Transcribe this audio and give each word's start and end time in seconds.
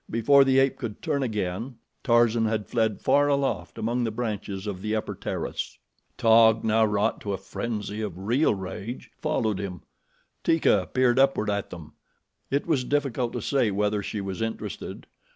Before 0.09 0.43
the 0.43 0.57
ape 0.57 0.77
could 0.77 1.03
turn 1.03 1.21
again, 1.21 1.75
Tarzan 2.03 2.45
had 2.45 2.65
fled 2.65 3.01
far 3.01 3.27
aloft 3.27 3.77
among 3.77 4.03
the 4.03 4.09
branches 4.09 4.65
of 4.65 4.81
the 4.81 4.95
upper 4.95 5.13
terrace. 5.13 5.77
Taug, 6.17 6.63
now 6.63 6.83
wrought 6.85 7.21
to 7.21 7.33
a 7.33 7.37
frenzy 7.37 8.01
of 8.01 8.17
real 8.17 8.55
rage, 8.55 9.11
followed 9.21 9.59
him. 9.59 9.81
Teeka 10.43 10.89
peered 10.95 11.19
upward 11.19 11.51
at 11.51 11.69
them. 11.69 11.93
It 12.49 12.65
was 12.65 12.83
difficult 12.83 13.31
to 13.33 13.43
say 13.43 13.69
whether 13.69 14.01
she 14.01 14.21
was 14.21 14.41
interested. 14.41 15.05